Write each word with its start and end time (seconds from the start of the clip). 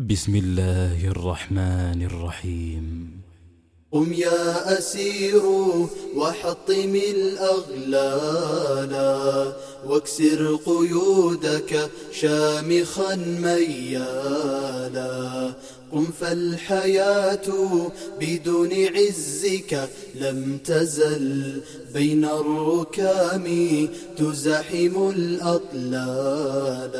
بسم 0.00 0.36
الله 0.36 1.08
الرحمن 1.08 2.02
الرحيم. 2.02 3.10
قم 3.92 4.12
يا 4.12 4.78
أسير 4.78 5.42
وحطم 6.16 7.00
الأغلال. 7.16 8.94
واكسر 9.90 10.58
قيودك 10.66 11.90
شامخا 12.12 13.16
ميالا. 13.16 15.10
قم 15.92 16.06
فالحياة 16.20 17.48
بدون 18.20 18.72
عزك 18.72 19.88
لم 20.14 20.58
تزل. 20.64 21.60
بين 21.94 22.24
الركام 22.24 23.46
تزحم 24.18 25.10
الأطلال. 25.16 26.94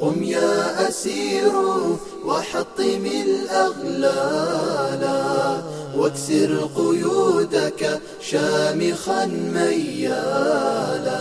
قم 0.00 0.22
يا 0.22 0.88
أسير 0.88 1.52
وحطم 2.24 3.06
الأغلال. 3.26 5.04
واكسر 5.96 6.68
قيودك 6.76 8.00
شامخا 8.20 9.26
ميالا. 9.54 11.20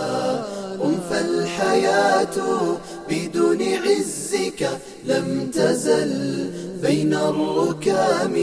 قم 1.60 1.66
فالحياة 1.66 2.78
بدون 3.10 3.62
عزك 3.62 4.80
لم 5.06 5.52
تزل. 5.54 6.50
بين 6.82 7.14
الركام 7.14 8.36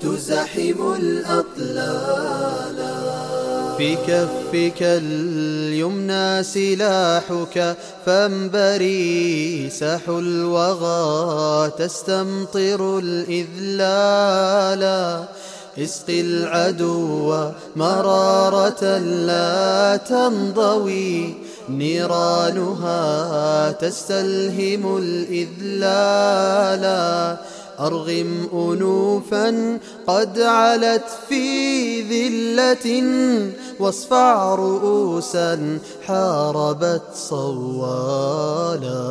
تزحم 0.00 0.94
الأطلال. 1.00 2.78
في 3.78 3.96
كفك 3.96 4.82
اليمنى 4.82 6.42
سلاحك 6.42 7.76
فانبري 8.06 9.70
سح 9.70 10.08
الوغى 10.08 11.70
تستمطر 11.78 12.98
الإذلال. 12.98 14.84
اسقي 15.78 16.20
العدو 16.20 17.50
مرارة 17.76 18.98
لا 18.98 19.96
تنضوي 19.96 21.34
نيرانها 21.68 23.72
تستلهم 23.72 24.96
الإذلال. 24.96 26.84
أرغم 27.80 28.48
أنوفا 28.52 29.78
قد 30.06 30.40
علت 30.40 31.04
في 31.28 32.00
ذلة 32.02 33.02
واصفع 33.80 34.54
رؤوسا 34.54 35.78
حاربت 36.06 37.02
صوالا. 37.28 39.04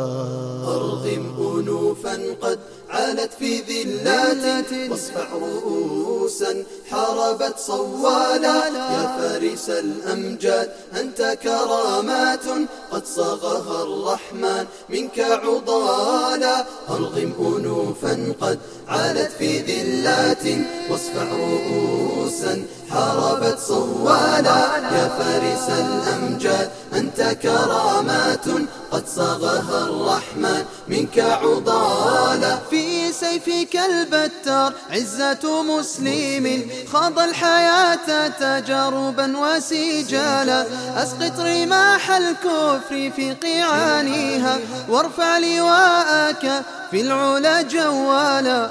أرغم 0.67 1.25
أنوفا 1.57 2.15
قد 2.41 2.59
علت 2.89 3.33
في 3.39 3.51
ذلات 3.69 4.91
واصفع 4.91 5.27
رؤوسا 5.33 6.63
حاربت 6.89 7.55
صوالا. 7.67 8.57
يا 8.95 9.03
فارس 9.17 9.69
الأمجاد 9.69 10.69
أنت 11.01 11.37
كرامات 11.43 12.45
قد 12.91 13.05
صاغها 13.05 13.83
الرحمن 13.83 14.65
منك 14.89 15.19
عضالا. 15.19 16.65
أرغم 16.89 17.31
أنوفا 17.39 18.13
قد 18.41 18.59
علت 18.87 19.31
في 19.39 19.49
ذلات 19.59 20.45
واصفع 20.89 21.27
رؤوسا 21.33 22.53
حاربت 22.89 23.59
صوالا. 23.59 24.52
يا 24.95 25.07
فارس 25.17 25.67
الأمجاد 25.79 26.69
أنت 26.93 27.21
كرامات 27.41 28.45
قد 28.91 29.03
صاغها 29.07 29.79
الرحمن 29.83 30.63
منك 30.87 31.19
عضالا. 31.19 32.59
في 32.69 33.13
سيفك 33.13 33.75
البتار 33.75 34.73
عزة 34.91 35.63
مسلم 35.63 36.69
خاض 36.93 37.19
الحياة 37.19 38.27
تجاربا 38.27 39.37
وسجالا. 39.37 40.65
أسقط 41.03 41.39
رماح 41.39 42.11
الكفر 42.11 43.11
في 43.15 43.33
قيعانها 43.33 44.59
وارفع 44.89 45.37
لواءك 45.37 46.63
في 46.91 47.01
العلا 47.01 47.61
جوالا. 47.61 48.69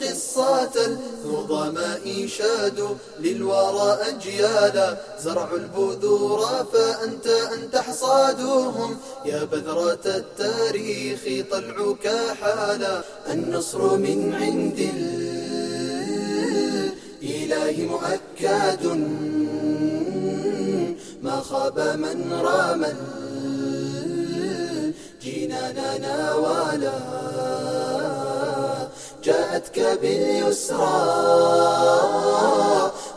قصات 0.00 0.76
النظماء 0.76 2.26
شادوا 2.26 2.94
للورى 3.20 3.98
أجيالا. 4.08 4.96
زرعوا 5.20 5.58
البذور 5.58 6.40
فأنت 6.72 7.26
أن 7.26 7.70
تحصادهم. 7.70 8.96
يا 9.24 9.44
بذرة 9.44 10.06
التاريخ 10.06 11.20
طلعك 11.50 12.06
حالا. 12.40 13.02
النصر 13.32 13.96
من 13.96 14.34
عند 14.34 14.78
الإله 17.22 17.76
مؤكد. 17.92 18.84
ما 21.22 21.40
خاب 21.40 21.78
من 21.78 22.32
رام 22.32 22.84
الجنان 25.24 25.78
ناوالا 26.00 26.98
جاءتك 29.76 30.00
باليسرى 30.02 31.00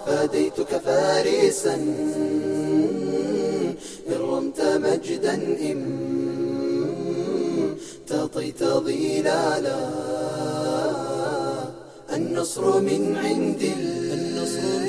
فديتك 0.06 0.72
فارسا. 0.86 1.76
إن 4.08 4.14
رمت 4.20 4.62
مجدا 4.62 5.34
إم 5.72 5.82
تطيت 8.08 8.64
ظلالا. 8.64 9.80
النصر 12.16 12.80
من 12.82 13.18
عند 13.26 13.62
النصر 14.14 14.84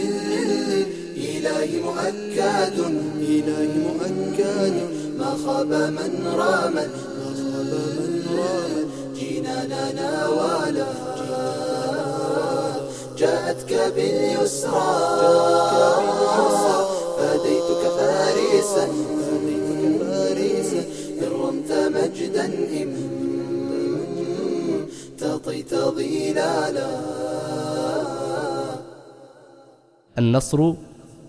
إله 1.16 1.68
مؤكد 1.86 2.78
إله 3.34 3.70
مؤكد. 3.86 4.74
ما 5.18 5.30
خاب 5.46 5.72
من 5.72 6.12
رام 6.36 6.74
ما 6.74 7.28
خاب 7.38 7.72
من 7.98 8.12
رام. 8.38 9.01
جناننا 9.22 10.28
ولا 10.28 10.90
جاءتك 13.18 13.72
باليسرى. 13.94 14.92
فديتك 17.18 17.82
فارسا. 17.98 18.86
فديتك 19.26 19.84
فارسا 19.98 20.84
إن 21.22 21.30
رمت 21.40 21.70
مجدا 21.96 22.46
إم 22.82 22.92
تطيت 25.18 25.72
ظلالا. 25.74 26.90
النصر 30.18 30.60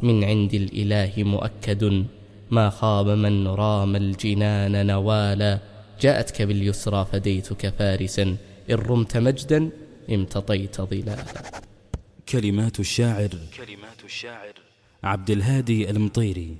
من 0.01 0.23
عند 0.23 0.53
الإله 0.53 1.13
مؤكد. 1.17 1.83
ما 2.51 2.69
خاب 2.69 3.07
من 3.07 3.47
رام 3.47 3.95
الجنان 3.95 4.85
نوالا. 4.85 5.72
جاءتك 6.01 6.41
باليسرى 6.41 7.07
فديتك 7.11 7.69
فارسا 7.69 8.23
إن 8.69 8.75
رمت 8.75 9.17
مجدا 9.17 9.69
امتطيت 10.09 10.81
ظلالا. 10.81 11.25
كلمات 12.29 12.79
الشاعر 12.79 13.29
كلمات 13.57 14.03
الشاعر. 14.05 14.53
عبد 15.03 15.29
الهادي 15.29 15.89
المطيري 15.89 16.57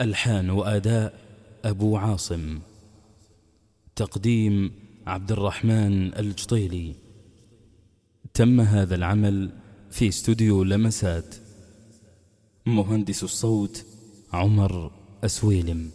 ألحان 0.00 0.50
وأداء 0.50 1.20
أبو 1.64 1.96
عاصم. 1.96 2.58
تقديم 3.96 4.72
عبد 5.06 5.32
الرحمن 5.32 6.14
الجطيلي. 6.18 6.94
تم 8.34 8.60
هذا 8.60 8.94
العمل 8.94 9.50
في 9.90 10.08
استوديو 10.08 10.62
لمسات. 10.62 11.34
مهندس 12.66 13.22
الصوت 13.24 13.84
عمر 14.32 14.90
أسويلم. 15.24 15.90